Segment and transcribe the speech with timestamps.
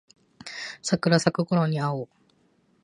[0.81, 2.09] 桜咲くころに会おう